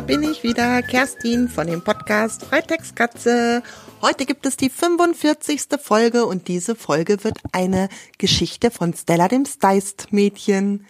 da 0.00 0.06
bin 0.06 0.22
ich 0.22 0.42
wieder, 0.42 0.80
Kerstin 0.80 1.46
von 1.50 1.66
dem 1.66 1.84
Podcast 1.84 2.46
Freitextkatze. 2.46 3.62
Heute 4.00 4.24
gibt 4.24 4.46
es 4.46 4.56
die 4.56 4.70
45. 4.70 5.78
Folge 5.78 6.24
und 6.24 6.48
diese 6.48 6.74
Folge 6.74 7.22
wird 7.22 7.36
eine 7.52 7.90
Geschichte 8.16 8.70
von 8.70 8.94
Stella 8.94 9.28
dem 9.28 9.44
Steist-Mädchen. 9.44 10.86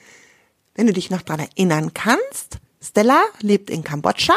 Wenn 0.76 0.86
du 0.86 0.92
dich 0.92 1.10
noch 1.10 1.22
dran 1.22 1.40
erinnern 1.40 1.92
kannst, 1.92 2.58
Stella 2.80 3.20
lebt 3.40 3.68
in 3.68 3.82
Kambodscha, 3.82 4.34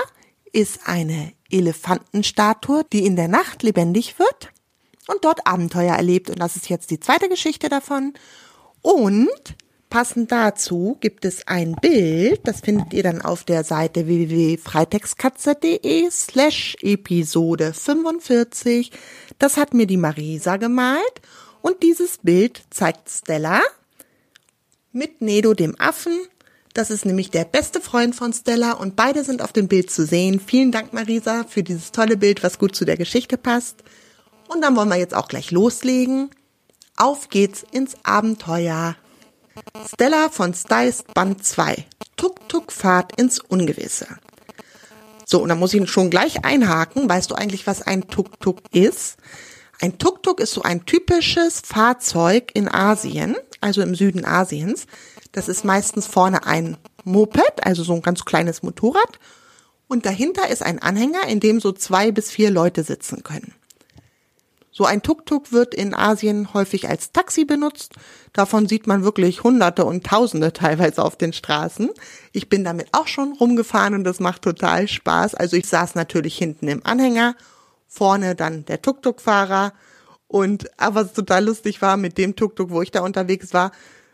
ist 0.54 0.80
eine 0.88 1.34
Elefantenstatue, 1.52 2.84
die 2.92 3.06
in 3.06 3.16
der 3.16 3.28
Nacht 3.28 3.62
lebendig 3.62 4.18
wird 4.18 4.52
und 5.08 5.24
dort 5.24 5.46
Abenteuer 5.46 5.94
erlebt. 5.94 6.32
Und 6.32 6.40
das 6.40 6.56
ist 6.56 6.68
jetzt 6.68 6.90
die 6.90 7.00
zweite 7.00 7.30
Geschichte 7.30 7.70
davon. 7.70 8.16
Und 8.82 9.56
Passend 9.94 10.32
dazu 10.32 10.98
gibt 11.02 11.24
es 11.24 11.48
ein 11.48 11.76
Bild, 11.76 12.48
das 12.48 12.62
findet 12.62 12.94
ihr 12.94 13.04
dann 13.04 13.22
auf 13.22 13.44
der 13.44 13.64
Seite 13.64 14.08
www.freitextkatze.de 14.08 16.10
slash 16.10 16.76
Episode 16.82 17.74
45. 17.74 18.90
Das 19.38 19.56
hat 19.56 19.76
mir 19.76 19.86
die 19.86 19.98
Marisa 19.98 20.58
gemalt 20.58 21.22
und 21.62 21.84
dieses 21.84 22.18
Bild 22.18 22.64
zeigt 22.72 23.08
Stella 23.08 23.62
mit 24.92 25.22
Nedo 25.22 25.54
dem 25.54 25.80
Affen. 25.80 26.18
Das 26.74 26.90
ist 26.90 27.06
nämlich 27.06 27.30
der 27.30 27.46
beste 27.46 27.80
Freund 27.80 28.16
von 28.16 28.34
Stella 28.34 28.72
und 28.72 28.96
beide 28.96 29.24
sind 29.24 29.44
auf 29.44 29.54
dem 29.54 29.68
Bild 29.68 29.92
zu 29.92 30.08
sehen. 30.08 30.40
Vielen 30.40 30.72
Dank 30.72 30.94
Marisa 30.94 31.46
für 31.48 31.62
dieses 31.62 31.92
tolle 31.92 32.18
Bild, 32.18 32.42
was 32.42 32.58
gut 32.58 32.76
zu 32.76 32.84
der 32.84 32.98
Geschichte 32.98 33.38
passt. 33.38 33.84
Und 34.48 34.62
dann 34.62 34.76
wollen 34.76 34.90
wir 34.90 34.98
jetzt 34.98 35.14
auch 35.14 35.28
gleich 35.28 35.52
loslegen. 35.52 36.32
Auf 36.98 37.30
geht's 37.30 37.64
ins 37.72 37.94
Abenteuer. 38.02 38.96
Stella 39.88 40.30
von 40.30 40.54
Steist 40.54 41.14
Band 41.14 41.46
2. 41.46 41.86
Tuk-Tuk-Fahrt 42.18 43.20
ins 43.20 43.40
Ungewisse. 43.40 44.08
So, 45.26 45.42
und 45.42 45.50
da 45.50 45.56
muss 45.56 45.74
ich 45.74 45.90
schon 45.90 46.10
gleich 46.10 46.44
einhaken. 46.44 47.08
Weißt 47.08 47.32
du 47.32 47.36
eigentlich, 47.36 47.68
was 47.68 47.82
ein 47.82 48.08
Tuk-Tuk 48.08 48.60
ist? 48.72 49.18
Ein 49.82 49.98
Tuk-Tuk 49.98 50.40
ist 50.40 50.54
so 50.54 50.62
ein 50.62 50.86
typisches 50.86 51.62
Fahrzeug 51.66 52.52
in 52.54 52.68
Asien, 52.68 53.36
also 53.62 53.82
im 53.82 53.96
Süden 53.96 54.26
Asiens. 54.26 54.86
Das 55.32 55.48
ist 55.50 55.66
meistens 55.66 56.08
vorne 56.08 56.46
ein 56.46 56.78
Moped, 57.04 57.66
also 57.66 57.84
so 57.84 57.94
ein 57.94 58.02
ganz 58.02 58.26
kleines 58.26 58.64
Motorrad. 58.64 59.20
Und 59.88 60.06
dahinter 60.06 60.50
ist 60.50 60.64
ein 60.64 60.80
Anhänger, 60.82 61.28
in 61.28 61.40
dem 61.40 61.60
so 61.60 61.72
zwei 61.72 62.12
bis 62.12 62.32
vier 62.32 62.50
Leute 62.50 62.84
sitzen 62.84 63.24
können. 63.24 63.54
So 64.76 64.86
ein 64.86 65.04
Tuk-Tuk 65.04 65.52
wird 65.52 65.76
in 65.76 65.94
Asien 65.94 66.52
häufig 66.56 66.90
als 66.90 67.12
Taxi 67.12 67.46
benutzt. 67.46 67.94
Davon 68.34 68.68
sieht 68.68 68.88
man 68.88 69.04
wirklich 69.04 69.44
Hunderte 69.44 69.86
und 69.86 70.04
Tausende 70.04 70.52
teilweise 70.52 71.04
auf 71.04 71.16
den 71.16 71.32
Straßen. 71.32 71.92
Ich 72.32 72.50
bin 72.50 72.64
damit 72.64 72.88
auch 72.92 73.06
schon 73.06 73.34
rumgefahren 73.34 73.94
und 73.94 74.04
das 74.04 74.20
macht 74.20 74.42
total 74.42 74.88
Spaß. 74.88 75.36
Also 75.36 75.58
ich 75.58 75.68
saß 75.68 75.94
natürlich 75.94 76.36
hinten 76.36 76.68
im 76.70 76.84
Anhänger, 76.84 77.36
vorne 77.88 78.34
dann 78.34 78.66
der 78.66 78.82
Tuk-Tuk-Fahrer. 78.82 79.74
Und 80.26 80.72
aber 80.82 81.06
was 81.06 81.14
total 81.14 81.46
lustig 81.46 81.84
war 81.84 81.96
mit 81.96 82.18
dem 82.18 82.36
Tuk-Tuk, 82.36 82.72
wo 82.72 82.82
ich 82.82 82.90
da 82.90 83.02
unterwegs 83.02 83.54
war, 83.54 83.72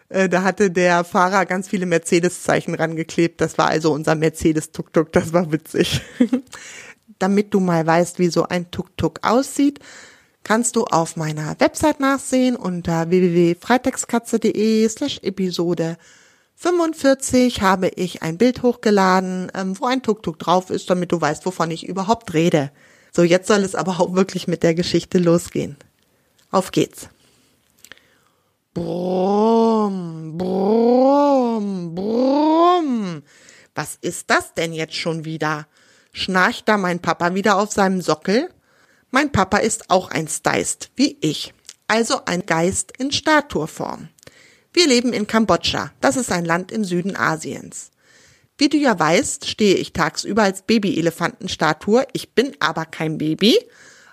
äh, 0.10 0.28
da 0.28 0.44
hatte 0.44 0.72
der 0.72 1.06
Fahrer 1.06 1.46
ganz 1.46 1.70
viele 1.70 1.86
Mercedes-Zeichen 1.86 2.76
rangeklebt. 2.76 3.40
Das 3.40 3.58
war 3.58 3.68
also 3.70 3.94
unser 3.94 4.16
Mercedes-Tuk-Tuk. 4.16 5.14
Das 5.14 5.32
war 5.32 5.54
witzig. 5.54 6.02
Damit 7.20 7.54
du 7.54 7.62
mal 7.62 7.88
weißt, 7.88 8.20
wie 8.20 8.28
so 8.28 8.44
ein 8.44 8.70
Tuk-Tuk 8.72 9.20
aussieht, 9.22 9.80
kannst 10.50 10.76
du 10.76 10.86
auf 10.86 11.16
meiner 11.16 11.56
Website 11.60 12.00
nachsehen 12.00 12.56
unter 12.56 13.12
www.freitextkatze.de 13.12 14.90
slash 14.90 15.20
Episode 15.22 15.96
45 16.56 17.62
habe 17.62 17.90
ich 17.90 18.24
ein 18.24 18.40
Bild 18.40 18.64
hochgeladen, 18.64 19.52
ähm, 19.54 19.80
wo 19.80 19.86
ein 19.86 20.02
Tuk-Tuk 20.02 20.40
drauf 20.40 20.72
ist, 20.72 20.90
damit 20.90 21.12
du 21.12 21.22
weißt, 21.22 21.46
wovon 21.46 21.70
ich 21.70 21.88
überhaupt 21.88 22.34
rede. 22.34 22.72
So, 23.12 23.22
jetzt 23.22 23.48
soll 23.48 23.60
es 23.60 23.76
aber 23.76 24.00
auch 24.00 24.16
wirklich 24.16 24.48
mit 24.48 24.64
der 24.64 24.74
Geschichte 24.74 25.20
losgehen. 25.20 25.78
Auf 26.50 26.72
geht's. 26.72 27.10
Brumm, 28.74 30.36
brumm, 30.36 31.94
brumm. 31.94 33.22
Was 33.76 34.00
ist 34.02 34.32
das 34.32 34.56
denn 34.56 34.74
jetzt 34.74 34.96
schon 34.96 35.26
wieder? 35.26 35.68
Schnarcht 36.12 36.68
da 36.68 36.78
mein 36.78 37.04
Papa 37.04 37.36
wieder 37.36 37.60
auf 37.60 37.72
seinem 37.72 38.02
Sockel? 38.02 38.50
Mein 39.12 39.32
Papa 39.32 39.58
ist 39.58 39.90
auch 39.90 40.12
ein 40.12 40.28
Steist, 40.28 40.92
wie 40.96 41.18
ich, 41.22 41.56
also 41.88 42.26
ein 42.26 42.46
Geist 42.46 42.94
in 43.00 43.12
Statueform. 43.12 44.10
Wir 44.72 44.88
leben 44.88 45.14
in 45.14 45.26
Kambodscha, 45.26 45.92
das 46.00 46.16
ist 46.16 46.32
ein 46.32 46.46
Land 46.46 46.72
im 46.72 46.84
Süden 46.84 47.16
Asiens. 47.16 47.90
Wie 48.60 48.70
du 48.70 48.78
ja 48.78 49.00
weißt, 49.00 49.48
stehe 49.48 49.78
ich 49.78 49.94
tagsüber 49.94 50.44
als 50.44 50.62
Baby-Elefantenstatue, 50.62 52.06
ich 52.14 52.36
bin 52.36 52.56
aber 52.60 52.86
kein 52.86 53.18
Baby, 53.18 53.58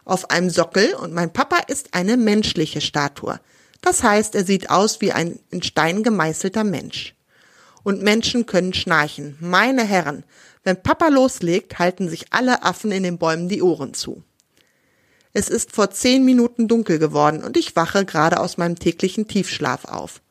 auf 0.07 0.31
einem 0.31 0.49
Sockel 0.49 0.95
und 0.95 1.13
mein 1.13 1.31
Papa 1.31 1.59
ist 1.69 1.93
eine 1.93 2.17
menschliche 2.17 2.81
Statue. 2.81 3.39
Das 3.83 4.03
heißt, 4.03 4.35
er 4.35 4.45
sieht 4.45 4.71
aus 4.71 5.03
wie 5.03 5.13
ein 5.13 5.39
in 5.51 5.63
Stein 5.63 6.05
gemeißelter 6.05 6.65
Mensch. 6.65 7.15
Und 7.83 8.03
Menschen 8.03 8.47
können 8.47 8.73
schnarchen. 8.73 9.37
Meine 9.41 9.85
Herren, 9.85 10.25
wenn 10.65 10.83
Papa 10.83 11.09
loslegt, 11.09 11.79
halten 11.79 12.09
sich 12.09 12.33
alle 12.33 12.63
Affen 12.63 12.93
in 12.93 13.03
den 13.03 13.19
Bäumen 13.19 13.51
die 13.51 13.63
Ohren 13.63 13.93
zu. 13.93 14.23
Es 15.39 15.51
ist 15.51 15.73
vor 15.73 15.91
zehn 15.91 16.25
Minuten 16.25 16.67
dunkel 16.67 16.99
geworden 16.99 17.45
und 17.45 17.59
ich 17.59 17.77
wache 17.77 18.07
gerade 18.07 18.41
aus 18.41 18.57
meinem 18.57 18.79
täglichen 18.79 19.29
Tiefschlaf 19.29 19.85
auf. 19.85 20.23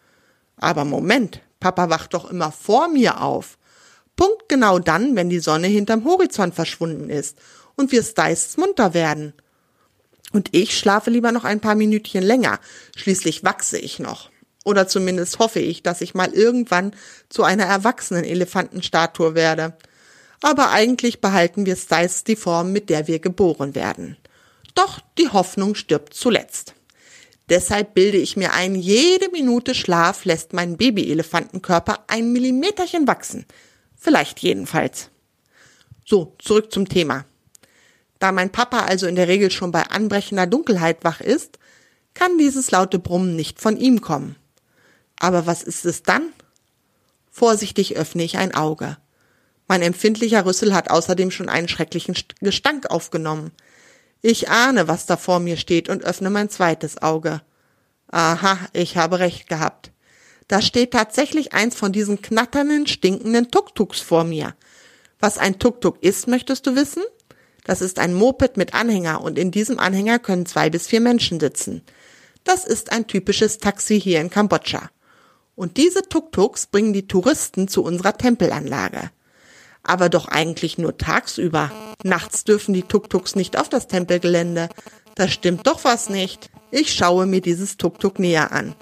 Aber 0.57 0.83
Moment, 0.83 1.41
Papa 1.59 1.91
wacht 1.91 2.15
doch 2.15 2.27
immer 2.31 2.51
vor 2.51 2.87
mir 2.87 3.21
auf. 3.21 3.59
Punkt 4.15 4.49
genau 4.49 4.79
dann, 4.79 5.15
wenn 5.15 5.29
die 5.29 5.37
Sonne 5.37 5.67
hinterm 5.67 6.05
Horizont 6.05 6.55
verschwunden 6.55 7.11
ist 7.11 7.37
und 7.75 7.91
wir 7.91 8.01
Steists 8.01 8.57
munter 8.57 8.95
werden. 8.95 9.33
Und 10.33 10.49
ich 10.55 10.75
schlafe 10.75 11.11
lieber 11.11 11.31
noch 11.31 11.43
ein 11.43 11.59
paar 11.59 11.75
Minütchen 11.75 12.23
länger. 12.23 12.59
Schließlich 12.95 13.43
wachse 13.43 13.77
ich 13.77 13.99
noch. 13.99 14.31
Oder 14.63 14.87
zumindest 14.87 15.37
hoffe 15.37 15.59
ich, 15.59 15.83
dass 15.83 16.01
ich 16.01 16.15
mal 16.15 16.33
irgendwann 16.33 16.95
zu 17.29 17.43
einer 17.43 17.65
erwachsenen 17.65 18.23
Elefantenstatue 18.23 19.35
werde. 19.35 19.77
Aber 20.41 20.71
eigentlich 20.71 21.21
behalten 21.21 21.67
wir 21.67 21.75
Steists 21.75 22.23
die 22.23 22.35
Form, 22.35 22.71
mit 22.71 22.89
der 22.89 23.05
wir 23.05 23.19
geboren 23.19 23.75
werden. 23.75 24.17
Doch 24.75 24.99
die 25.17 25.29
Hoffnung 25.29 25.73
stirbt 25.73 26.13
zuletzt. 26.13 26.75
Deshalb 27.49 27.93
bilde 27.93 28.17
ich 28.17 28.37
mir 28.37 28.53
ein, 28.53 28.75
jede 28.75 29.29
Minute 29.29 29.75
Schlaf 29.75 30.25
lässt 30.25 30.53
mein 30.53 30.77
Babyelefantenkörper 30.77 32.05
ein 32.07 32.31
Millimeterchen 32.31 33.07
wachsen. 33.07 33.45
Vielleicht 33.95 34.39
jedenfalls. 34.39 35.09
So, 36.05 36.35
zurück 36.39 36.71
zum 36.71 36.87
Thema. 36.87 37.25
Da 38.19 38.31
mein 38.31 38.51
Papa 38.51 38.79
also 38.79 39.07
in 39.07 39.15
der 39.15 39.27
Regel 39.27 39.51
schon 39.51 39.71
bei 39.71 39.83
anbrechender 39.83 40.47
Dunkelheit 40.47 41.03
wach 41.03 41.21
ist, 41.21 41.59
kann 42.13 42.37
dieses 42.37 42.71
laute 42.71 42.99
Brummen 42.99 43.35
nicht 43.35 43.59
von 43.59 43.77
ihm 43.77 44.01
kommen. 44.01 44.35
Aber 45.19 45.45
was 45.45 45.63
ist 45.63 45.85
es 45.85 46.03
dann? 46.03 46.33
Vorsichtig 47.29 47.97
öffne 47.97 48.23
ich 48.23 48.37
ein 48.37 48.55
Auge. 48.55 48.97
Mein 49.67 49.81
empfindlicher 49.81 50.45
Rüssel 50.45 50.73
hat 50.73 50.89
außerdem 50.89 51.31
schon 51.31 51.49
einen 51.49 51.67
schrecklichen 51.67 52.15
Gestank 52.41 52.89
aufgenommen. 52.89 53.51
Ich 54.27 54.49
ahne, 54.49 54.87
was 54.87 55.05
da 55.05 55.17
vor 55.17 55.39
mir 55.39 55.55
steht 55.55 55.87
und 55.87 56.03
öffne 56.03 56.31
mein 56.31 56.49
zweites 56.49 56.99
Auge. 56.99 57.43
Aha, 58.07 58.57
ich 58.73 58.97
habe 58.97 59.19
recht 59.19 59.47
gehabt. 59.47 59.91
Da 60.47 60.63
steht 60.63 60.93
tatsächlich 60.93 61.53
eins 61.53 61.75
von 61.75 61.91
diesen 61.91 62.23
knatternden, 62.23 62.87
stinkenden 62.87 63.51
Tuk-Tuks 63.51 64.01
vor 64.01 64.23
mir. 64.23 64.55
Was 65.19 65.37
ein 65.37 65.59
Tuk-Tuk 65.59 66.01
ist, 66.01 66.27
möchtest 66.27 66.65
du 66.65 66.75
wissen? 66.75 67.03
Das 67.65 67.83
ist 67.83 67.99
ein 67.99 68.15
Moped 68.15 68.57
mit 68.57 68.73
Anhänger 68.73 69.21
und 69.21 69.37
in 69.37 69.51
diesem 69.51 69.77
Anhänger 69.77 70.17
können 70.17 70.47
zwei 70.47 70.71
bis 70.71 70.87
vier 70.87 71.01
Menschen 71.01 71.39
sitzen. 71.39 71.83
Das 72.43 72.65
ist 72.65 72.91
ein 72.91 73.05
typisches 73.05 73.59
Taxi 73.59 74.01
hier 74.01 74.21
in 74.21 74.31
Kambodscha. 74.31 74.89
Und 75.53 75.77
diese 75.77 76.01
Tuk-Tuks 76.01 76.65
bringen 76.65 76.93
die 76.93 77.07
Touristen 77.07 77.67
zu 77.67 77.83
unserer 77.83 78.17
Tempelanlage 78.17 79.11
aber 79.85 80.09
doch 80.09 80.27
eigentlich 80.27 80.77
nur 80.77 80.97
tagsüber. 80.97 81.71
Nachts 82.03 82.43
dürfen 82.43 82.73
die 82.73 82.83
Tuk-Tuks 82.83 83.35
nicht 83.35 83.57
auf 83.57 83.69
das 83.69 83.87
Tempelgelände. 83.87 84.69
Da 85.15 85.27
stimmt 85.27 85.65
doch 85.67 85.83
was 85.83 86.09
nicht. 86.09 86.49
Ich 86.71 86.93
schaue 86.93 87.25
mir 87.25 87.41
dieses 87.41 87.77
Tuk-Tuk 87.77 88.19
näher 88.19 88.51
an. 88.51 88.75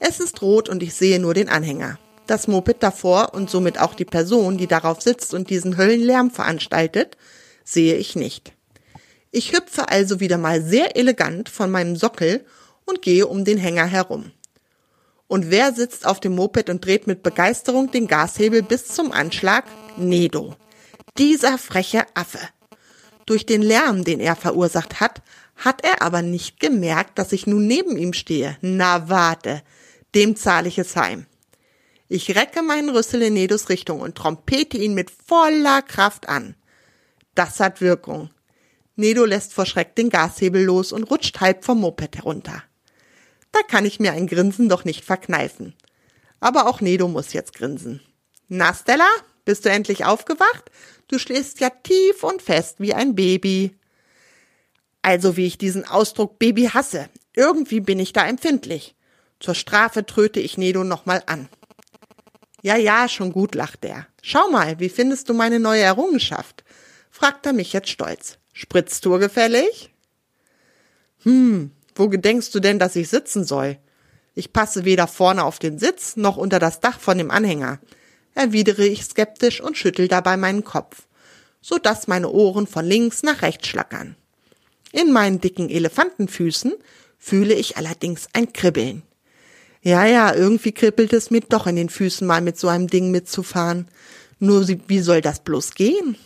Es 0.00 0.20
ist 0.20 0.42
rot 0.42 0.68
und 0.68 0.82
ich 0.82 0.94
sehe 0.94 1.18
nur 1.20 1.34
den 1.34 1.48
Anhänger. 1.48 1.98
Das 2.26 2.48
Moped 2.48 2.82
davor 2.82 3.34
und 3.34 3.50
somit 3.50 3.78
auch 3.80 3.94
die 3.94 4.04
Person, 4.04 4.58
die 4.58 4.66
darauf 4.66 5.00
sitzt 5.00 5.32
und 5.32 5.48
diesen 5.48 5.76
Höllenlärm 5.76 6.30
veranstaltet, 6.30 7.16
sehe 7.64 7.96
ich 7.96 8.16
nicht. 8.16 8.52
Ich 9.30 9.52
hüpfe 9.52 9.88
also 9.88 10.20
wieder 10.20 10.38
mal 10.38 10.62
sehr 10.62 10.96
elegant 10.96 11.48
von 11.48 11.70
meinem 11.70 11.94
Sockel 11.94 12.44
und 12.84 13.02
gehe 13.02 13.26
um 13.26 13.44
den 13.44 13.58
Hänger 13.58 13.86
herum. 13.86 14.32
Und 15.28 15.50
wer 15.50 15.72
sitzt 15.74 16.06
auf 16.06 16.20
dem 16.20 16.34
Moped 16.34 16.70
und 16.70 16.84
dreht 16.84 17.06
mit 17.06 17.22
Begeisterung 17.22 17.90
den 17.90 18.06
Gashebel 18.06 18.62
bis 18.62 18.86
zum 18.86 19.12
Anschlag? 19.12 19.64
Nedo. 19.96 20.54
Dieser 21.18 21.58
freche 21.58 22.04
Affe. 22.14 22.38
Durch 23.26 23.44
den 23.44 23.62
Lärm, 23.62 24.04
den 24.04 24.20
er 24.20 24.36
verursacht 24.36 25.00
hat, 25.00 25.22
hat 25.56 25.82
er 25.84 26.02
aber 26.02 26.22
nicht 26.22 26.60
gemerkt, 26.60 27.18
dass 27.18 27.32
ich 27.32 27.46
nun 27.46 27.66
neben 27.66 27.96
ihm 27.96 28.12
stehe. 28.12 28.56
Na 28.60 29.08
warte, 29.08 29.62
dem 30.14 30.36
zahle 30.36 30.68
ich 30.68 30.78
es 30.78 30.94
heim. 30.94 31.26
Ich 32.08 32.36
recke 32.36 32.62
meinen 32.62 32.90
Rüssel 32.90 33.22
in 33.22 33.34
Nedos 33.34 33.68
Richtung 33.68 34.00
und 34.00 34.14
trompete 34.14 34.76
ihn 34.78 34.94
mit 34.94 35.10
voller 35.10 35.82
Kraft 35.82 36.28
an. 36.28 36.54
Das 37.34 37.58
hat 37.58 37.80
Wirkung. 37.80 38.30
Nedo 38.94 39.24
lässt 39.24 39.52
vor 39.52 39.66
Schreck 39.66 39.96
den 39.96 40.08
Gashebel 40.08 40.62
los 40.62 40.92
und 40.92 41.04
rutscht 41.04 41.40
halb 41.40 41.64
vom 41.64 41.80
Moped 41.80 42.16
herunter. 42.16 42.62
Da 43.56 43.62
kann 43.62 43.86
ich 43.86 43.98
mir 43.98 44.12
ein 44.12 44.26
Grinsen 44.26 44.68
doch 44.68 44.84
nicht 44.84 45.02
verkneifen. 45.02 45.74
Aber 46.40 46.66
auch 46.66 46.82
Nedo 46.82 47.08
muss 47.08 47.32
jetzt 47.32 47.54
grinsen. 47.54 48.02
Na, 48.48 48.74
Stella, 48.74 49.08
bist 49.46 49.64
du 49.64 49.70
endlich 49.70 50.04
aufgewacht? 50.04 50.70
Du 51.08 51.18
schläfst 51.18 51.60
ja 51.60 51.70
tief 51.70 52.22
und 52.22 52.42
fest 52.42 52.80
wie 52.80 52.92
ein 52.92 53.14
Baby. 53.14 53.74
Also 55.00 55.38
wie 55.38 55.46
ich 55.46 55.56
diesen 55.56 55.88
Ausdruck 55.88 56.38
Baby 56.38 56.64
hasse. 56.64 57.08
Irgendwie 57.34 57.80
bin 57.80 57.98
ich 57.98 58.12
da 58.12 58.26
empfindlich. 58.26 58.94
Zur 59.40 59.54
Strafe 59.54 60.04
tröte 60.04 60.40
ich 60.40 60.58
Nedo 60.58 60.84
nochmal 60.84 61.22
an. 61.24 61.48
Ja, 62.60 62.76
ja, 62.76 63.08
schon 63.08 63.32
gut, 63.32 63.54
lacht 63.54 63.86
er. 63.86 64.06
Schau 64.20 64.50
mal, 64.50 64.78
wie 64.80 64.90
findest 64.90 65.30
du 65.30 65.34
meine 65.34 65.60
neue 65.60 65.82
Errungenschaft? 65.82 66.62
fragt 67.10 67.46
er 67.46 67.54
mich 67.54 67.72
jetzt 67.72 67.88
stolz. 67.88 68.36
Spritzt 68.52 69.06
du 69.06 69.18
gefällig? 69.18 69.94
Hm, 71.22 71.70
wo 71.96 72.08
gedenkst 72.08 72.54
du 72.54 72.60
denn, 72.60 72.78
dass 72.78 72.96
ich 72.96 73.08
sitzen 73.08 73.44
soll? 73.44 73.78
Ich 74.34 74.52
passe 74.52 74.84
weder 74.84 75.06
vorne 75.06 75.44
auf 75.44 75.58
den 75.58 75.78
Sitz 75.78 76.16
noch 76.16 76.36
unter 76.36 76.58
das 76.58 76.80
Dach 76.80 77.00
von 77.00 77.18
dem 77.18 77.30
Anhänger, 77.30 77.80
erwidere 78.34 78.86
ich 78.86 79.02
skeptisch 79.04 79.60
und 79.60 79.76
schüttel 79.76 80.08
dabei 80.08 80.36
meinen 80.36 80.62
Kopf, 80.62 81.06
so 81.60 81.78
dass 81.78 82.06
meine 82.06 82.30
Ohren 82.30 82.66
von 82.66 82.84
links 82.84 83.22
nach 83.22 83.42
rechts 83.42 83.66
schlackern. 83.66 84.14
In 84.92 85.12
meinen 85.12 85.40
dicken 85.40 85.68
Elefantenfüßen 85.68 86.74
fühle 87.18 87.54
ich 87.54 87.76
allerdings 87.76 88.28
ein 88.34 88.52
Kribbeln. 88.52 89.02
Ja, 89.82 90.04
ja, 90.04 90.34
irgendwie 90.34 90.72
kribbelt 90.72 91.12
es 91.12 91.30
mir 91.30 91.40
doch 91.40 91.66
in 91.66 91.76
den 91.76 91.88
Füßen 91.88 92.26
mal 92.26 92.40
mit 92.40 92.58
so 92.58 92.68
einem 92.68 92.88
Ding 92.88 93.10
mitzufahren. 93.10 93.88
Nur 94.38 94.66
wie 94.68 95.00
soll 95.00 95.20
das 95.20 95.40
bloß 95.40 95.74
gehen? 95.74 96.16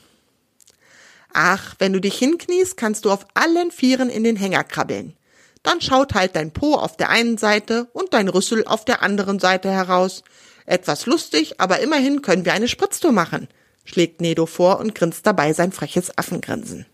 Ach, 1.32 1.76
wenn 1.78 1.92
du 1.92 2.00
dich 2.00 2.18
hinkniest, 2.18 2.76
kannst 2.76 3.04
du 3.04 3.10
auf 3.10 3.26
allen 3.34 3.70
Vieren 3.70 4.10
in 4.10 4.24
den 4.24 4.36
Hänger 4.36 4.64
krabbeln. 4.64 5.14
Dann 5.62 5.80
schaut 5.80 6.14
halt 6.14 6.36
dein 6.36 6.52
Po 6.52 6.74
auf 6.74 6.96
der 6.96 7.10
einen 7.10 7.38
Seite 7.38 7.88
und 7.92 8.14
dein 8.14 8.28
Rüssel 8.28 8.66
auf 8.66 8.84
der 8.84 9.02
anderen 9.02 9.38
Seite 9.38 9.70
heraus. 9.70 10.22
Etwas 10.66 11.06
lustig, 11.06 11.60
aber 11.60 11.80
immerhin 11.80 12.22
können 12.22 12.44
wir 12.44 12.54
eine 12.54 12.68
Spritztour 12.68 13.12
machen, 13.12 13.48
schlägt 13.84 14.20
Nedo 14.20 14.46
vor 14.46 14.78
und 14.78 14.94
grinst 14.94 15.26
dabei 15.26 15.52
sein 15.52 15.72
freches 15.72 16.16
Affengrinsen. 16.16 16.86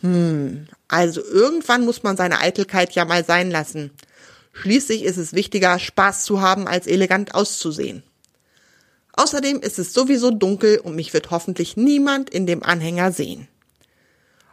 Hm, 0.00 0.68
also 0.86 1.22
irgendwann 1.22 1.84
muss 1.84 2.02
man 2.02 2.16
seine 2.16 2.40
Eitelkeit 2.40 2.92
ja 2.92 3.04
mal 3.04 3.24
sein 3.24 3.50
lassen. 3.50 3.90
Schließlich 4.52 5.04
ist 5.04 5.16
es 5.16 5.32
wichtiger, 5.32 5.78
Spaß 5.78 6.24
zu 6.24 6.40
haben, 6.40 6.66
als 6.66 6.86
elegant 6.86 7.34
auszusehen. 7.34 8.02
Außerdem 9.12 9.60
ist 9.60 9.78
es 9.78 9.92
sowieso 9.92 10.30
dunkel 10.30 10.78
und 10.78 10.94
mich 10.94 11.12
wird 11.12 11.30
hoffentlich 11.30 11.76
niemand 11.76 12.30
in 12.30 12.46
dem 12.46 12.62
Anhänger 12.62 13.12
sehen. 13.12 13.48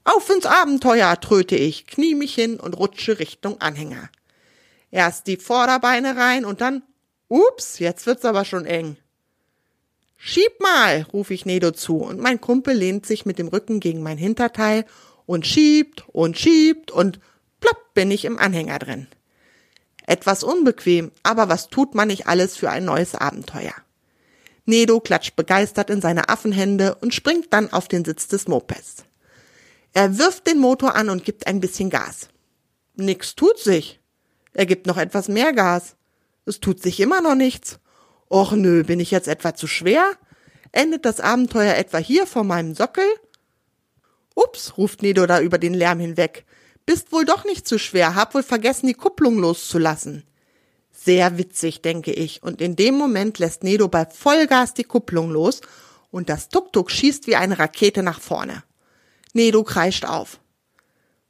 Auf 0.06 0.30
ins 0.30 0.46
Abenteuer, 0.46 1.20
tröte 1.20 1.56
ich, 1.56 1.88
knie 1.88 2.14
mich 2.14 2.36
hin 2.36 2.60
und 2.60 2.78
rutsche 2.78 3.18
Richtung 3.18 3.60
Anhänger. 3.60 4.10
Erst 4.92 5.26
die 5.26 5.38
Vorderbeine 5.38 6.16
rein 6.16 6.46
und 6.46 6.62
dann, 6.62 6.84
ups, 7.28 7.80
jetzt 7.80 8.06
wird's 8.06 8.24
aber 8.24 8.46
schon 8.46 8.66
eng. 8.66 8.98
Schieb 10.16 10.62
mal, 10.62 11.08
rufe 11.12 11.34
ich 11.34 11.46
Nedo 11.46 11.72
zu 11.72 11.98
und 11.98 12.20
mein 12.20 12.40
Kumpel 12.40 12.76
lehnt 12.76 13.06
sich 13.06 13.26
mit 13.26 13.40
dem 13.40 13.48
Rücken 13.48 13.80
gegen 13.80 14.04
mein 14.04 14.20
Hinterteil 14.20 14.86
und 15.26 15.48
schiebt 15.48 16.06
und 16.10 16.38
schiebt 16.38 16.92
und 16.92 17.20
plopp 17.60 17.94
bin 17.96 18.12
ich 18.12 18.26
im 18.26 18.38
Anhänger 18.38 18.78
drin. 18.78 19.08
Etwas 20.06 20.44
unbequem, 20.44 21.12
aber 21.24 21.50
was 21.50 21.70
tut 21.70 21.96
man 21.96 22.10
nicht 22.10 22.28
alles 22.28 22.56
für 22.56 22.70
ein 22.70 22.86
neues 22.86 23.16
Abenteuer? 23.16 23.74
Nedo 24.66 25.00
klatscht 25.00 25.36
begeistert 25.36 25.90
in 25.90 26.02
seine 26.02 26.30
Affenhände 26.30 26.96
und 27.02 27.14
springt 27.14 27.48
dann 27.52 27.74
auf 27.74 27.88
den 27.88 28.06
Sitz 28.06 28.28
des 28.28 28.48
Mopeds. 28.48 29.05
Er 29.96 30.18
wirft 30.18 30.46
den 30.46 30.60
Motor 30.60 30.94
an 30.96 31.10
und 31.10 31.24
gibt 31.24 31.48
ein 31.48 31.62
bisschen 31.62 31.90
Gas. 31.90 32.28
Nix 32.96 33.34
tut 33.34 33.58
sich. 33.58 34.02
Er 34.54 34.66
gibt 34.66 34.88
noch 34.88 34.98
etwas 34.98 35.30
mehr 35.30 35.54
Gas. 35.54 35.96
Es 36.46 36.60
tut 36.60 36.84
sich 36.84 37.00
immer 37.00 37.22
noch 37.22 37.36
nichts. 37.36 37.80
Och 38.30 38.52
nö, 38.52 38.84
bin 38.84 39.00
ich 39.00 39.10
jetzt 39.10 39.30
etwa 39.30 39.56
zu 39.56 39.68
schwer? 39.68 40.04
Endet 40.74 41.06
das 41.06 41.22
Abenteuer 41.22 41.76
etwa 41.76 41.98
hier 41.98 42.28
vor 42.28 42.44
meinem 42.44 42.76
Sockel? 42.76 43.06
Ups, 44.36 44.78
ruft 44.78 45.02
Nedo 45.02 45.26
da 45.28 45.40
über 45.40 45.58
den 45.58 45.74
Lärm 45.74 46.02
hinweg. 46.02 46.46
Bist 46.86 47.14
wohl 47.14 47.24
doch 47.24 47.46
nicht 47.46 47.66
zu 47.66 47.80
schwer, 47.80 48.16
hab 48.16 48.36
wohl 48.36 48.44
vergessen, 48.44 48.88
die 48.88 48.96
Kupplung 48.96 49.40
loszulassen. 49.40 50.26
Sehr 50.92 51.38
witzig, 51.38 51.82
denke 51.82 52.12
ich, 52.12 52.44
und 52.44 52.60
in 52.60 52.76
dem 52.76 52.96
Moment 52.96 53.40
lässt 53.40 53.64
Nedo 53.64 53.88
bei 53.88 54.06
Vollgas 54.06 54.74
die 54.74 54.84
Kupplung 54.84 55.32
los 55.32 55.62
und 56.12 56.28
das 56.28 56.50
Tuk-Tuk 56.50 56.92
schießt 56.92 57.28
wie 57.28 57.38
eine 57.38 57.60
Rakete 57.60 58.04
nach 58.04 58.20
vorne. 58.20 58.64
Nedo 59.36 59.64
kreischt 59.64 60.06
auf. 60.06 60.40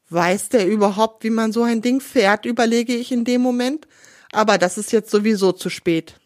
Weiß 0.09 0.49
der 0.49 0.67
überhaupt, 0.67 1.23
wie 1.23 1.31
man 1.31 1.51
so 1.51 1.63
ein 1.63 1.81
Ding 1.81 1.99
fährt, 1.99 2.45
überlege 2.45 2.95
ich 2.95 3.11
in 3.11 3.25
dem 3.25 3.41
Moment, 3.41 3.87
aber 4.31 4.59
das 4.59 4.77
ist 4.77 4.91
jetzt 4.91 5.09
sowieso 5.09 5.51
zu 5.51 5.71
spät. 5.71 6.19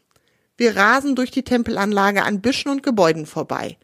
Wir 0.57 0.75
rasen 0.75 1.15
durch 1.15 1.31
die 1.31 1.43
Tempelanlage 1.43 2.23
an 2.23 2.41
Büschen 2.41 2.69
und 2.69 2.83
Gebäuden 2.83 3.25
vorbei. 3.25 3.77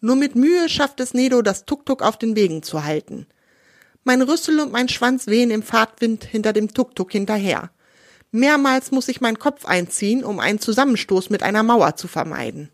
Nur 0.00 0.16
mit 0.16 0.34
Mühe 0.34 0.70
schafft 0.70 0.98
es 1.00 1.12
Nedo, 1.12 1.42
das 1.42 1.66
Tuk-Tuk 1.66 2.00
auf 2.00 2.16
den 2.16 2.36
Wegen 2.36 2.62
zu 2.62 2.84
halten. 2.84 3.26
Mein 4.02 4.22
Rüssel 4.22 4.58
und 4.60 4.72
mein 4.72 4.88
Schwanz 4.88 5.26
wehen 5.26 5.50
im 5.50 5.62
Fahrtwind 5.62 6.24
hinter 6.24 6.54
dem 6.54 6.72
Tuk-Tuk 6.72 7.12
hinterher. 7.12 7.70
Mehrmals 8.30 8.92
muss 8.92 9.08
ich 9.08 9.20
meinen 9.20 9.38
Kopf 9.38 9.66
einziehen, 9.66 10.24
um 10.24 10.40
einen 10.40 10.58
Zusammenstoß 10.58 11.28
mit 11.28 11.42
einer 11.42 11.62
Mauer 11.62 11.96
zu 11.96 12.08
vermeiden. 12.08 12.70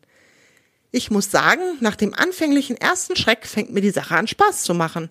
Ich 0.94 1.10
muss 1.10 1.30
sagen, 1.30 1.62
nach 1.80 1.96
dem 1.96 2.12
anfänglichen 2.12 2.76
ersten 2.76 3.16
Schreck 3.16 3.46
fängt 3.46 3.72
mir 3.72 3.80
die 3.80 3.90
Sache 3.90 4.14
an 4.14 4.26
Spaß 4.28 4.62
zu 4.62 4.74
machen. 4.74 5.08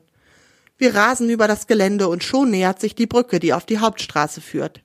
Wir 0.78 0.94
rasen 0.94 1.28
über 1.30 1.48
das 1.48 1.66
Gelände 1.66 2.08
und 2.08 2.24
schon 2.24 2.52
nähert 2.52 2.80
sich 2.80 2.94
die 2.94 3.08
Brücke, 3.08 3.40
die 3.40 3.52
auf 3.52 3.66
die 3.66 3.80
Hauptstraße 3.80 4.42
führt. 4.42 4.82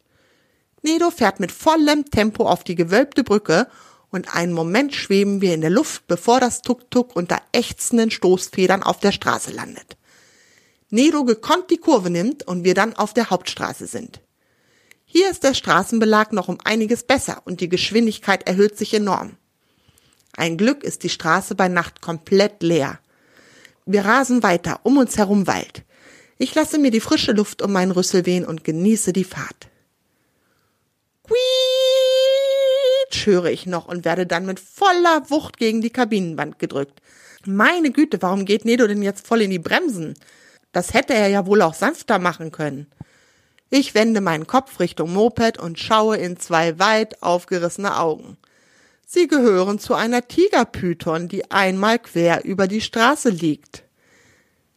Nedo 0.81 1.11
fährt 1.11 1.39
mit 1.39 1.53
vollem 1.53 2.07
Tempo 2.07 2.47
auf 2.47 2.65
die 2.65 2.77
gewölbte 2.77 3.25
Brücke 3.25 3.69
und 4.11 4.35
einen 4.35 4.55
Moment 4.55 4.95
schweben 4.95 5.43
wir 5.43 5.53
in 5.53 5.61
der 5.61 5.71
Luft, 5.71 6.07
bevor 6.07 6.41
das 6.41 6.63
Tuk-Tuk 6.63 7.15
unter 7.15 7.43
ächzenden 7.53 8.11
Stoßfedern 8.11 8.83
auf 8.83 8.99
der 8.99 9.13
Straße 9.13 9.51
landet. 9.51 9.99
Nedo 10.89 11.25
gekonnt 11.25 11.71
die 11.71 11.79
Kurve 11.79 12.09
nimmt 12.09 12.47
und 12.47 12.65
wir 12.65 12.75
dann 12.75 12.95
auf 12.97 13.13
der 13.13 13.29
Hauptstraße 13.29 13.87
sind. 13.87 14.23
Hier 15.05 15.31
ist 15.31 15.45
der 15.45 15.53
Straßenbelag 15.53 16.33
noch 16.33 16.49
um 16.49 16.59
einiges 16.65 17.03
besser 17.03 17.43
und 17.45 17.61
die 17.61 17.69
Geschwindigkeit 17.69 18.47
erhöht 18.49 18.79
sich 18.79 18.95
enorm. 18.95 19.37
Ein 20.37 20.59
Glück 20.59 20.85
ist 20.85 21.03
die 21.03 21.09
Straße 21.09 21.55
bei 21.55 21.69
Nacht 21.69 22.03
komplett 22.03 22.63
leer. 22.63 22.99
Wir 23.87 24.05
rasen 24.05 24.43
weiter, 24.43 24.81
um 24.83 24.99
uns 24.99 25.17
herum 25.17 25.47
Wald. 25.47 25.85
Ich 26.39 26.55
lasse 26.55 26.79
mir 26.79 26.91
die 26.91 27.01
frische 27.01 27.33
Luft 27.33 27.63
um 27.63 27.73
meinen 27.73 27.93
Rüssel 27.93 28.27
wehen 28.27 28.45
und 28.45 28.63
genieße 28.63 29.15
die 29.15 29.25
Fahrt. 29.25 29.69
Quietsch 31.25 33.27
höre 33.27 33.47
ich 33.47 33.65
noch 33.65 33.89
und 33.89 34.05
werde 34.05 34.27
dann 34.27 34.45
mit 34.45 34.61
voller 34.61 35.31
Wucht 35.31 35.57
gegen 35.57 35.81
die 35.81 35.91
Kabinenwand 35.91 36.59
gedrückt. 36.59 37.01
Meine 37.47 37.91
Güte, 37.91 38.21
warum 38.21 38.45
geht 38.45 38.67
Nedo 38.67 38.87
denn 38.87 39.03
jetzt 39.03 39.27
voll 39.27 39.41
in 39.41 39.51
die 39.51 39.59
Bremsen? 39.59 40.15
Das 40.73 40.93
hätte 40.93 41.15
er 41.15 41.29
ja 41.29 41.47
wohl 41.47 41.63
auch 41.63 41.75
sanfter 41.75 42.19
machen 42.19 42.53
können. 42.53 42.87
Ich 43.71 43.95
wende 43.95 44.21
meinen 44.21 44.47
Kopf 44.47 44.79
Richtung 44.79 45.15
Moped 45.15 45.59
und 45.59 45.79
schaue 45.79 46.19
in 46.19 46.39
zwei 46.39 46.79
weit 46.79 47.23
aufgerissene 47.23 47.99
Augen. 47.99 48.37
Sie 49.09 49.29
gehören 49.29 49.79
zu 49.79 49.95
einer 49.95 50.27
Tigerpython, 50.27 51.29
die 51.29 51.49
einmal 51.53 52.01
quer 52.01 52.45
über 52.45 52.67
die 52.67 52.81
Straße 52.81 53.31
liegt. 53.31 53.85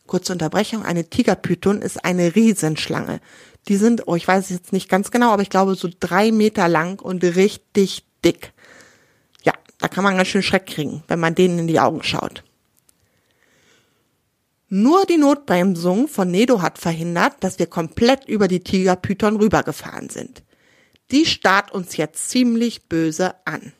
Kurze 0.05 0.33
Unterbrechung, 0.33 0.85
eine 0.85 1.09
Tigerpython 1.09 1.81
ist 1.81 2.05
eine 2.05 2.35
Riesenschlange. 2.35 3.21
Die 3.67 3.75
sind, 3.75 4.07
oh, 4.07 4.15
ich 4.15 4.27
weiß 4.27 4.45
es 4.45 4.49
jetzt 4.51 4.71
nicht 4.71 4.87
ganz 4.87 5.09
genau, 5.09 5.31
aber 5.31 5.41
ich 5.41 5.49
glaube 5.49 5.73
so 5.73 5.89
drei 5.99 6.31
Meter 6.31 6.67
lang 6.67 7.01
und 7.01 7.23
richtig 7.23 8.05
dick. 8.23 8.53
Ja, 9.43 9.53
da 9.79 9.87
kann 9.87 10.03
man 10.03 10.15
ganz 10.15 10.27
schön 10.27 10.43
Schreck 10.43 10.67
kriegen, 10.67 11.03
wenn 11.07 11.19
man 11.19 11.33
denen 11.33 11.57
in 11.57 11.67
die 11.67 11.79
Augen 11.79 12.03
schaut. 12.03 12.43
Nur 14.67 15.05
die 15.05 15.17
Notbremsung 15.17 16.07
von 16.07 16.29
Nedo 16.29 16.61
hat 16.61 16.77
verhindert, 16.77 17.37
dass 17.39 17.57
wir 17.57 17.65
komplett 17.65 18.25
über 18.25 18.47
die 18.47 18.59
Tigerpython 18.59 19.37
rübergefahren 19.37 20.09
sind. 20.09 20.43
Die 21.09 21.25
starrt 21.25 21.71
uns 21.71 21.97
jetzt 21.97 22.29
ziemlich 22.29 22.87
böse 22.87 23.33
an. 23.45 23.73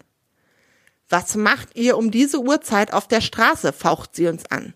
Was 1.10 1.36
macht 1.36 1.76
ihr 1.76 1.98
um 1.98 2.12
diese 2.12 2.40
Uhrzeit 2.40 2.94
auf 2.94 3.08
der 3.08 3.22
Straße? 3.22 3.74
faucht 3.74 4.16
sie 4.16 4.28
uns 4.28 4.46
an. 4.46 4.76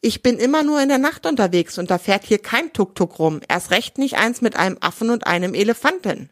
Ich 0.00 0.22
bin 0.22 0.38
immer 0.38 0.62
nur 0.62 0.80
in 0.80 0.88
der 0.88 0.98
Nacht 0.98 1.26
unterwegs 1.26 1.76
und 1.78 1.90
da 1.90 1.98
fährt 1.98 2.24
hier 2.24 2.38
kein 2.38 2.72
Tuk-Tuk 2.72 3.18
rum, 3.18 3.40
erst 3.48 3.72
recht 3.72 3.98
nicht 3.98 4.16
eins 4.16 4.40
mit 4.40 4.54
einem 4.54 4.78
Affen 4.80 5.10
und 5.10 5.26
einem 5.26 5.54
Elefanten. 5.54 6.30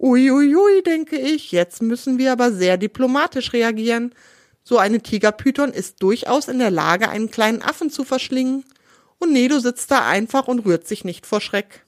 Uiuiui, 0.00 0.56
ui, 0.56 0.82
denke 0.82 1.16
ich, 1.16 1.52
jetzt 1.52 1.80
müssen 1.80 2.18
wir 2.18 2.32
aber 2.32 2.52
sehr 2.52 2.76
diplomatisch 2.76 3.52
reagieren, 3.52 4.12
so 4.64 4.78
eine 4.78 5.00
Tigerpython 5.00 5.72
ist 5.72 6.02
durchaus 6.02 6.48
in 6.48 6.58
der 6.58 6.72
Lage, 6.72 7.08
einen 7.08 7.30
kleinen 7.30 7.62
Affen 7.62 7.90
zu 7.90 8.02
verschlingen, 8.02 8.64
und 9.18 9.32
Nedo 9.32 9.60
sitzt 9.60 9.92
da 9.92 10.06
einfach 10.06 10.48
und 10.48 10.66
rührt 10.66 10.86
sich 10.86 11.04
nicht 11.04 11.24
vor 11.24 11.40
Schreck. 11.40 11.85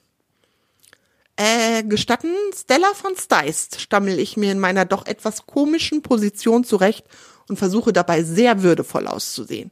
Äh, 1.41 1.83
gestatten, 1.83 2.33
Stella 2.53 2.93
von 2.93 3.15
Steist, 3.15 3.79
stammel 3.79 4.19
ich 4.19 4.35
mir 4.35 4.51
in 4.51 4.59
meiner 4.59 4.83
doch 4.83 5.05
etwas 5.05 5.47
komischen 5.47 6.01
Position 6.01 6.65
zurecht 6.65 7.05
und 7.47 7.55
versuche 7.55 7.93
dabei 7.93 8.23
sehr 8.23 8.61
würdevoll 8.61 9.07
auszusehen. 9.07 9.71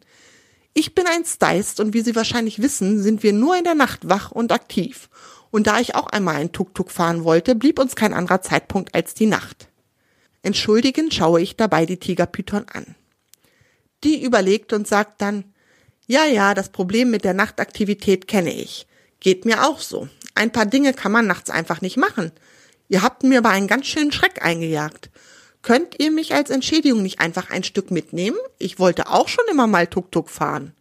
Ich 0.74 0.96
bin 0.96 1.06
ein 1.08 1.26
Steist 1.26 1.82
und 1.82 1.94
wie 1.94 2.00
Sie 2.00 2.16
wahrscheinlich 2.16 2.62
wissen, 2.62 3.04
sind 3.04 3.22
wir 3.22 3.34
nur 3.34 3.58
in 3.58 3.66
der 3.66 3.76
Nacht 3.76 4.08
wach 4.08 4.32
und 4.32 4.54
aktiv. 4.54 5.10
Und 5.52 5.68
da 5.68 5.82
ich 5.82 5.94
auch 5.94 6.08
einmal 6.08 6.36
ein 6.36 6.54
Tuk-Tuk 6.54 6.90
fahren 6.90 7.26
wollte, 7.26 7.54
blieb 7.54 7.80
uns 7.80 7.98
kein 7.98 8.14
anderer 8.14 8.42
Zeitpunkt 8.42 8.96
als 8.96 9.14
die 9.14 9.26
Nacht. 9.26 9.68
Entschuldigend 10.44 11.14
schaue 11.14 11.42
ich 11.42 11.58
dabei 11.58 11.86
die 11.86 11.98
Tigerpython 11.98 12.66
an. 12.72 12.96
Die 14.06 14.24
überlegt 14.24 14.72
und 14.72 14.88
sagt 14.88 15.22
dann, 15.22 15.44
ja, 16.06 16.24
ja, 16.24 16.54
das 16.54 16.70
Problem 16.70 17.12
mit 17.12 17.26
der 17.26 17.34
Nachtaktivität 17.34 18.30
kenne 18.30 18.54
ich. 18.54 18.88
Geht 19.20 19.44
mir 19.44 19.68
auch 19.68 19.80
so. 19.80 20.08
Ein 20.38 20.52
paar 20.52 20.68
Dinge 20.68 20.94
kann 20.94 21.12
man 21.12 21.26
nachts 21.26 21.50
einfach 21.50 21.82
nicht 21.82 21.98
machen. 21.98 22.32
Ihr 22.90 23.02
habt 23.02 23.24
mir 23.24 23.40
aber 23.40 23.50
einen 23.50 23.68
ganz 23.68 23.88
schönen 23.88 24.12
Schreck 24.12 24.46
eingejagt. 24.46 25.10
Könnt 25.64 26.00
ihr 26.00 26.12
mich 26.12 26.36
als 26.36 26.52
Entschädigung 26.52 27.02
nicht 27.02 27.20
einfach 27.20 27.50
ein 27.50 27.64
Stück 27.64 27.90
mitnehmen? 27.90 28.38
Ich 28.60 28.78
wollte 28.78 29.10
auch 29.10 29.28
schon 29.28 29.46
immer 29.50 29.66
mal 29.66 29.88
Tuk-Tuk 29.88 30.30
fahren. 30.30 30.74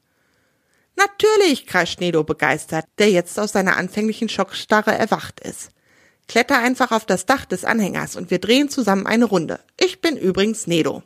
Natürlich, 0.95 1.67
kreischt 1.67 2.01
Nedo 2.01 2.23
begeistert, 2.23 2.85
der 2.99 3.11
jetzt 3.11 3.39
aus 3.41 3.53
seiner 3.53 3.79
anfänglichen 3.79 4.29
Schockstarre 4.29 4.93
erwacht 4.93 5.41
ist. 5.41 5.71
Kletter 6.29 6.59
einfach 6.59 6.93
auf 6.93 7.07
das 7.07 7.25
Dach 7.25 7.47
des 7.47 7.65
Anhängers 7.65 8.15
und 8.15 8.31
wir 8.31 8.39
drehen 8.39 8.69
zusammen 8.69 9.07
eine 9.07 9.25
Runde. 9.25 9.61
Ich 9.81 10.03
bin 10.03 10.19
übrigens 10.19 10.67
Nedo. 10.67 11.03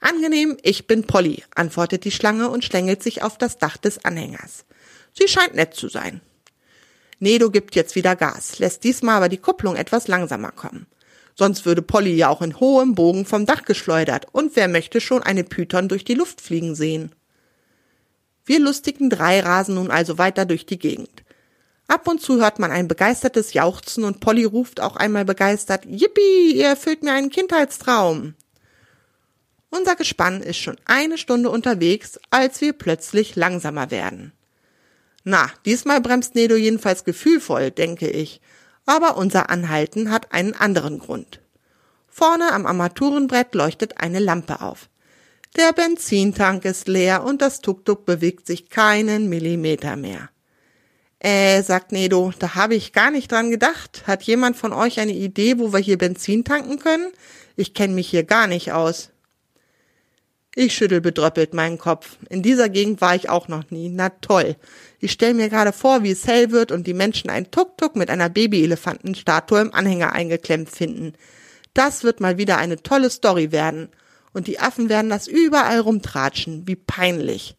Angenehm, 0.00 0.56
ich 0.62 0.88
bin 0.88 1.06
Polly, 1.06 1.44
antwortet 1.54 2.04
die 2.04 2.10
Schlange 2.10 2.48
und 2.50 2.64
schlängelt 2.64 3.02
sich 3.02 3.22
auf 3.22 3.38
das 3.38 3.58
Dach 3.58 3.76
des 3.76 4.04
Anhängers. 4.04 4.64
Sie 5.12 5.28
scheint 5.28 5.54
nett 5.54 5.74
zu 5.74 5.88
sein. 5.88 6.20
Nedo 7.20 7.50
gibt 7.50 7.76
jetzt 7.76 7.94
wieder 7.94 8.16
Gas, 8.16 8.58
lässt 8.58 8.82
diesmal 8.82 9.16
aber 9.16 9.28
die 9.28 9.36
Kupplung 9.36 9.76
etwas 9.76 10.08
langsamer 10.08 10.52
kommen. 10.52 10.86
Sonst 11.36 11.66
würde 11.66 11.82
Polly 11.82 12.14
ja 12.14 12.28
auch 12.28 12.42
in 12.42 12.58
hohem 12.58 12.94
Bogen 12.94 13.26
vom 13.26 13.46
Dach 13.46 13.62
geschleudert 13.62 14.26
und 14.32 14.56
wer 14.56 14.68
möchte 14.68 15.00
schon 15.00 15.22
eine 15.22 15.44
Python 15.44 15.88
durch 15.88 16.04
die 16.04 16.14
Luft 16.14 16.40
fliegen 16.40 16.74
sehen? 16.74 17.14
Wir 18.46 18.58
lustigen 18.58 19.10
drei 19.10 19.40
rasen 19.40 19.74
nun 19.74 19.90
also 19.90 20.16
weiter 20.16 20.46
durch 20.46 20.64
die 20.64 20.78
Gegend. 20.78 21.22
Ab 21.88 22.08
und 22.08 22.22
zu 22.22 22.40
hört 22.40 22.58
man 22.58 22.70
ein 22.70 22.88
begeistertes 22.88 23.52
Jauchzen 23.52 24.04
und 24.04 24.20
Polly 24.20 24.44
ruft 24.44 24.80
auch 24.80 24.96
einmal 24.96 25.24
begeistert, 25.24 25.84
Yippie, 25.84 26.52
ihr 26.54 26.68
erfüllt 26.68 27.02
mir 27.02 27.12
einen 27.12 27.30
Kindheitstraum. 27.30 28.34
Unser 29.70 29.94
Gespann 29.94 30.42
ist 30.42 30.58
schon 30.58 30.78
eine 30.84 31.18
Stunde 31.18 31.50
unterwegs, 31.50 32.18
als 32.30 32.60
wir 32.60 32.72
plötzlich 32.72 33.36
langsamer 33.36 33.90
werden. 33.90 34.32
Na, 35.24 35.50
diesmal 35.64 36.00
bremst 36.00 36.34
Nedo 36.34 36.56
jedenfalls 36.56 37.04
gefühlvoll, 37.04 37.70
denke 37.70 38.08
ich. 38.08 38.40
Aber 38.86 39.16
unser 39.16 39.50
Anhalten 39.50 40.10
hat 40.10 40.32
einen 40.32 40.54
anderen 40.54 40.98
Grund. 40.98 41.40
Vorne 42.08 42.52
am 42.52 42.66
Armaturenbrett 42.66 43.54
leuchtet 43.54 43.98
eine 43.98 44.18
Lampe 44.18 44.60
auf. 44.62 44.88
Der 45.56 45.72
Benzintank 45.72 46.64
ist 46.64 46.88
leer 46.88 47.24
und 47.24 47.42
das 47.42 47.60
Tuk-Tuk 47.60 48.06
bewegt 48.06 48.46
sich 48.46 48.68
keinen 48.68 49.28
Millimeter 49.28 49.96
mehr. 49.96 50.30
Äh, 51.18 51.62
sagt 51.62 51.92
Nedo, 51.92 52.32
da 52.38 52.54
habe 52.54 52.74
ich 52.74 52.92
gar 52.92 53.10
nicht 53.10 53.30
dran 53.30 53.50
gedacht. 53.50 54.04
Hat 54.06 54.22
jemand 54.22 54.56
von 54.56 54.72
euch 54.72 55.00
eine 55.00 55.12
Idee, 55.12 55.58
wo 55.58 55.72
wir 55.72 55.80
hier 55.80 55.98
Benzin 55.98 56.44
tanken 56.44 56.78
können? 56.78 57.12
Ich 57.56 57.74
kenne 57.74 57.94
mich 57.94 58.08
hier 58.08 58.24
gar 58.24 58.46
nicht 58.46 58.72
aus. 58.72 59.09
Ich 60.54 60.74
schüttel 60.74 61.00
bedröppelt 61.00 61.54
meinen 61.54 61.78
Kopf. 61.78 62.16
In 62.28 62.42
dieser 62.42 62.68
Gegend 62.68 63.00
war 63.00 63.14
ich 63.14 63.28
auch 63.28 63.46
noch 63.46 63.70
nie. 63.70 63.88
Na 63.88 64.08
toll. 64.08 64.56
Ich 64.98 65.12
stell 65.12 65.32
mir 65.34 65.48
gerade 65.48 65.72
vor, 65.72 66.02
wie 66.02 66.10
es 66.10 66.26
hell 66.26 66.50
wird 66.50 66.72
und 66.72 66.86
die 66.86 66.94
Menschen 66.94 67.30
ein 67.30 67.50
Tuk-Tuk 67.50 67.94
mit 67.94 68.10
einer 68.10 68.28
Babyelefantenstatue 68.28 69.60
im 69.60 69.74
Anhänger 69.74 70.12
eingeklemmt 70.12 70.70
finden. 70.70 71.12
Das 71.72 72.02
wird 72.02 72.20
mal 72.20 72.36
wieder 72.36 72.58
eine 72.58 72.82
tolle 72.82 73.10
Story 73.10 73.52
werden. 73.52 73.90
Und 74.32 74.48
die 74.48 74.58
Affen 74.58 74.88
werden 74.88 75.10
das 75.10 75.28
überall 75.28 75.80
rumtratschen. 75.80 76.66
Wie 76.66 76.76
peinlich. 76.76 77.56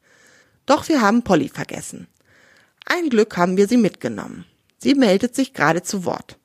Doch 0.66 0.90
wir 0.90 1.02
haben 1.02 1.24
Polly 1.24 1.48
vergessen. 1.48 2.08
Ein 2.86 3.10
Glück 3.10 3.38
haben 3.38 3.56
wir 3.56 3.68
sie 3.68 3.78
mitgenommen. 3.78 4.46
Sie 4.80 4.96
meldet 4.96 5.34
sich 5.36 5.54
gerade 5.54 5.82
zu 5.82 6.04
Wort. 6.04 6.38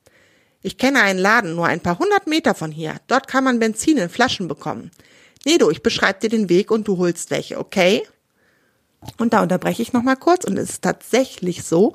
Ich 0.62 0.78
kenne 0.78 1.02
einen 1.02 1.18
Laden 1.18 1.54
nur 1.54 1.66
ein 1.66 1.80
paar 1.80 1.98
hundert 1.98 2.26
Meter 2.26 2.54
von 2.54 2.70
hier. 2.70 2.96
Dort 3.08 3.28
kann 3.28 3.44
man 3.44 3.58
Benzin 3.58 3.98
in 3.98 4.08
Flaschen 4.08 4.48
bekommen. 4.48 4.90
Nedo, 5.46 5.70
ich 5.70 5.80
beschreibe 5.80 6.18
dir 6.18 6.28
den 6.28 6.48
Weg 6.48 6.72
und 6.72 6.88
du 6.88 6.98
holst 6.98 7.30
welche, 7.30 7.58
okay? 7.58 8.02
Und 9.16 9.32
da 9.32 9.42
unterbreche 9.42 9.80
ich 9.80 9.92
nochmal 9.92 10.16
kurz 10.16 10.44
und 10.44 10.58
es 10.58 10.70
ist 10.70 10.82
tatsächlich 10.82 11.62
so, 11.62 11.92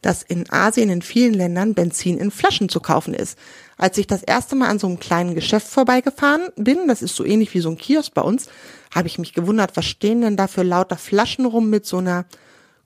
dass 0.00 0.22
in 0.22 0.50
Asien 0.50 0.88
in 0.88 1.02
vielen 1.02 1.34
Ländern 1.34 1.74
Benzin 1.74 2.16
in 2.16 2.30
Flaschen 2.30 2.70
zu 2.70 2.80
kaufen 2.80 3.12
ist. 3.12 3.38
Als 3.76 3.98
ich 3.98 4.06
das 4.06 4.22
erste 4.22 4.56
Mal 4.56 4.68
an 4.68 4.78
so 4.78 4.86
einem 4.86 4.98
kleinen 4.98 5.34
Geschäft 5.34 5.68
vorbeigefahren 5.68 6.48
bin, 6.56 6.88
das 6.88 7.02
ist 7.02 7.14
so 7.14 7.24
ähnlich 7.24 7.52
wie 7.52 7.60
so 7.60 7.68
ein 7.68 7.76
Kiosk 7.76 8.14
bei 8.14 8.22
uns, 8.22 8.48
habe 8.94 9.08
ich 9.08 9.18
mich 9.18 9.34
gewundert, 9.34 9.76
was 9.76 9.84
stehen 9.84 10.22
denn 10.22 10.38
da 10.38 10.46
für 10.46 10.62
lauter 10.62 10.96
Flaschen 10.96 11.44
rum 11.44 11.68
mit 11.68 11.84
so 11.84 11.98
einer 11.98 12.24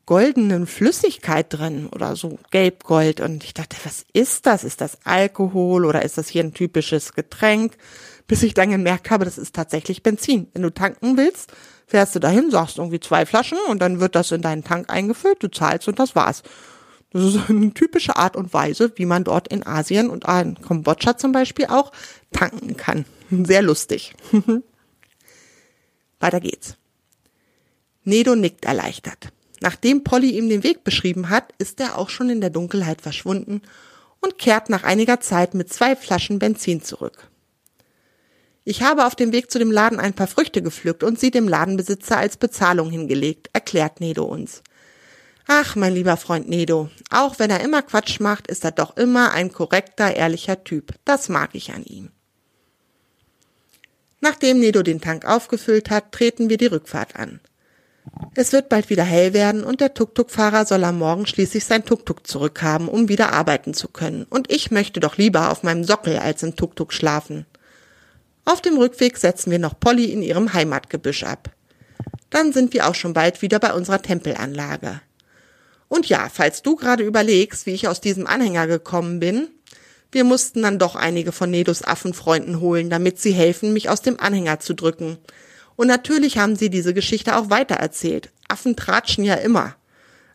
goldenen 0.07 0.67
Flüssigkeit 0.67 1.47
drin 1.51 1.87
oder 1.87 2.17
so 2.17 2.41
gelbgold 2.51 3.21
und 3.21 3.45
ich 3.45 3.55
dachte, 3.55 3.77
was 3.85 4.05
ist 4.13 4.47
das? 4.47 4.65
Ist 4.65 4.81
das 4.81 4.99
Alkohol 5.05 5.85
oder 5.85 6.03
ist 6.03 6.19
das 6.19 6.29
hier 6.29 6.43
ein 6.43 6.53
typisches 6.53 7.13
Getränk? 7.13 7.75
Bis 8.31 8.45
ich 8.45 8.55
dann 8.55 8.71
gemerkt 8.71 9.11
habe, 9.11 9.25
das 9.25 9.39
ist 9.39 9.57
tatsächlich 9.57 10.05
Benzin. 10.05 10.47
Wenn 10.53 10.63
du 10.63 10.73
tanken 10.73 11.17
willst, 11.17 11.53
fährst 11.89 12.15
du 12.15 12.21
dahin, 12.21 12.53
sagst 12.53 12.79
irgendwie 12.79 13.01
zwei 13.01 13.27
Flaschen 13.27 13.59
und 13.69 13.83
dann 13.83 13.99
wird 13.99 14.15
das 14.15 14.31
in 14.31 14.41
deinen 14.41 14.63
Tank 14.63 14.89
eingefüllt, 14.89 15.43
du 15.43 15.51
zahlst 15.51 15.89
und 15.89 15.99
das 15.99 16.15
war's. 16.15 16.45
Das 17.11 17.25
ist 17.25 17.41
eine 17.51 17.75
typische 17.75 18.15
Art 18.15 18.37
und 18.37 18.55
Weise, 18.55 18.93
wie 18.95 19.05
man 19.05 19.25
dort 19.25 19.49
in 19.49 19.67
Asien 19.67 20.11
und 20.11 20.29
in 20.29 20.55
Kambodscha 20.63 21.19
zum 21.19 21.33
Beispiel 21.33 21.67
auch 21.67 21.91
tanken 22.31 22.77
kann. 22.77 23.05
Sehr 23.33 23.63
lustig. 23.63 24.15
Weiter 26.21 26.39
geht's. 26.39 26.77
Nedo 28.05 28.37
nickt 28.37 28.65
erleichtert. 28.65 29.33
Nachdem 29.61 30.05
Polly 30.05 30.39
ihm 30.39 30.49
den 30.49 30.63
Weg 30.63 30.85
beschrieben 30.85 31.31
hat, 31.31 31.53
ist 31.59 31.81
er 31.81 31.99
auch 31.99 32.11
schon 32.11 32.31
in 32.31 32.41
der 32.41 32.51
Dunkelheit 32.51 33.01
verschwunden 33.01 33.63
und 34.21 34.39
kehrt 34.39 34.71
nach 34.71 34.85
einiger 34.85 35.19
Zeit 35.19 35.55
mit 35.55 35.73
zwei 35.73 35.97
Flaschen 35.97 36.39
Benzin 36.39 36.81
zurück. 36.81 37.30
Ich 38.65 38.83
habe 38.83 39.07
auf 39.07 39.15
dem 39.15 39.33
Weg 39.33 39.51
zu 39.51 39.59
dem 39.59 39.71
Laden 39.71 39.99
ein 39.99 40.13
paar 40.13 40.27
Früchte 40.27 40.63
gepflückt 40.63 41.03
und 41.03 41.19
sie 41.19 41.31
dem 41.31 41.49
Ladenbesitzer 41.49 42.19
als 42.19 42.37
Bezahlung 42.37 42.91
hingelegt, 42.91 43.49
erklärt 43.53 44.01
Nedo 44.01 44.25
uns. 44.25 44.63
Ach, 45.47 45.75
mein 45.77 45.95
lieber 45.95 46.17
Freund 46.17 46.49
Nedo, 46.49 46.91
auch 47.11 47.39
wenn 47.39 47.51
er 47.51 47.61
immer 47.61 47.83
Quatsch 47.83 48.21
macht, 48.21 48.47
ist 48.47 48.65
er 48.65 48.71
doch 48.71 48.97
immer 48.97 49.33
ein 49.33 49.51
korrekter, 49.51 50.15
ehrlicher 50.15 50.63
Typ. 50.63 50.95
Das 51.05 51.29
mag 51.29 51.51
ich 51.55 51.73
an 51.73 51.85
ihm. 51.85 52.11
Nachdem 54.21 54.61
Nedo 54.61 54.83
den 54.83 55.01
Tank 55.01 55.25
aufgefüllt 55.25 55.91
hat, 55.91 56.13
treten 56.13 56.51
wir 56.51 56.59
die 56.59 56.67
Rückfahrt 56.67 57.17
an. 57.17 57.41
Es 58.35 58.53
wird 58.53 58.69
bald 58.69 58.91
wieder 58.91 59.05
hell 59.05 59.33
werden 59.33 59.65
und 59.65 59.81
der 59.81 59.95
Tuk-Tuk-Fahrer 59.95 60.67
soll 60.67 60.85
am 60.85 60.99
Morgen 60.99 61.27
schließlich 61.27 61.65
sein 61.65 61.85
Tuk-Tuk 61.85 62.27
zurückhaben, 62.27 62.89
um 62.89 63.09
wieder 63.09 63.33
arbeiten 63.33 63.75
zu 63.75 63.89
können. 63.89 64.25
Und 64.29 64.53
ich 64.53 64.71
möchte 64.71 65.01
doch 65.01 65.17
lieber 65.17 65.51
auf 65.51 65.63
meinem 65.63 65.85
Sockel 65.85 66.19
als 66.19 66.43
im 66.43 66.57
Tuk-Tuk 66.57 66.93
schlafen. 66.93 67.47
Auf 68.45 68.61
dem 68.61 68.77
Rückweg 68.77 69.19
setzen 69.19 69.51
wir 69.51 69.59
noch 69.59 69.79
Polly 69.79 70.07
in 70.07 70.23
ihrem 70.23 70.53
Heimatgebüsch 70.53 71.25
ab. 71.25 71.51
Dann 72.31 72.53
sind 72.53 72.73
wir 72.73 72.89
auch 72.89 72.95
schon 72.95 73.13
bald 73.13 73.43
wieder 73.43 73.59
bei 73.59 73.73
unserer 73.73 74.03
Tempelanlage. 74.03 75.01
Und 75.89 76.09
ja, 76.09 76.29
falls 76.33 76.63
du 76.63 76.77
gerade 76.77 77.03
überlegst, 77.03 77.67
wie 77.67 77.75
ich 77.75 77.89
aus 77.89 78.01
diesem 78.01 78.27
Anhänger 78.27 78.67
gekommen 78.69 79.19
bin, 79.19 79.49
wir 80.13 80.25
mussten 80.25 80.63
dann 80.63 80.79
doch 80.79 80.97
einige 80.97 81.33
von 81.33 81.51
Nedos 81.51 81.85
Affenfreunden 81.85 82.61
holen, 82.61 82.91
damit 82.91 83.21
sie 83.21 83.33
helfen, 83.33 83.73
mich 83.73 83.89
aus 83.89 84.03
dem 84.03 84.19
Anhänger 84.19 84.61
zu 84.61 84.75
drücken. 84.75 85.19
Und 85.77 85.87
natürlich 85.87 86.39
haben 86.39 86.57
sie 86.57 86.71
diese 86.71 86.95
Geschichte 86.95 87.37
auch 87.37 87.51
weitererzählt. 87.51 88.31
Affen 88.49 88.77
tratschen 88.77 89.25
ja 89.25 89.35
immer. 89.35 89.77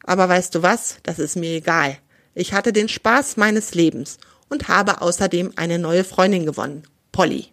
Aber 0.03 0.29
weißt 0.29 0.55
du 0.55 0.62
was? 0.62 0.97
Das 1.03 1.19
ist 1.19 1.35
mir 1.35 1.51
egal. 1.51 1.97
Ich 2.33 2.53
hatte 2.53 2.74
den 2.74 2.89
Spaß 2.89 3.38
meines 3.38 3.75
Lebens 3.75 4.17
und 4.50 4.67
habe 4.67 5.01
außerdem 5.01 5.53
eine 5.55 5.79
neue 5.79 6.03
Freundin 6.03 6.45
gewonnen. 6.45 6.83
Polly. 7.12 7.47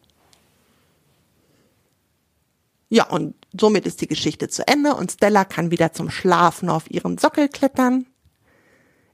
Ja, 2.93 3.09
und 3.09 3.35
somit 3.59 3.87
ist 3.87 4.03
die 4.03 4.07
Geschichte 4.07 4.49
zu 4.49 4.69
Ende 4.69 4.95
und 4.95 5.13
Stella 5.13 5.47
kann 5.47 5.71
wieder 5.71 5.95
zum 5.95 6.11
Schlafen 6.11 6.69
auf 6.69 6.91
ihren 6.91 7.17
Sockel 7.17 7.49
klettern. 7.49 8.05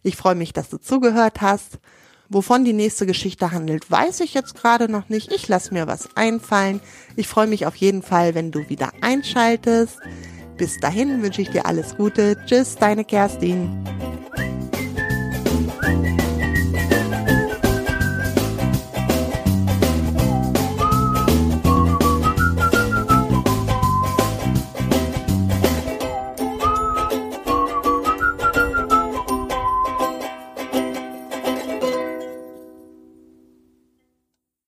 Ich 0.02 0.16
freue 0.16 0.34
mich, 0.34 0.52
dass 0.52 0.68
du 0.68 0.78
zugehört 0.78 1.40
hast. 1.42 1.78
Wovon 2.28 2.64
die 2.64 2.72
nächste 2.72 3.06
Geschichte 3.06 3.52
handelt, 3.52 3.88
weiß 3.88 4.18
ich 4.18 4.34
jetzt 4.34 4.56
gerade 4.56 4.90
noch 4.90 5.08
nicht. 5.08 5.32
Ich 5.32 5.46
lasse 5.46 5.72
mir 5.72 5.86
was 5.86 6.08
einfallen. 6.16 6.80
Ich 7.14 7.28
freue 7.28 7.46
mich 7.46 7.66
auf 7.66 7.76
jeden 7.76 8.02
Fall, 8.02 8.34
wenn 8.34 8.50
du 8.50 8.68
wieder 8.68 8.90
einschaltest. 9.00 10.00
Bis 10.56 10.80
dahin 10.80 11.22
wünsche 11.22 11.42
ich 11.42 11.50
dir 11.50 11.64
alles 11.64 11.96
Gute. 11.96 12.36
Tschüss, 12.46 12.74
deine 12.74 13.04
Kerstin. 13.04 14.07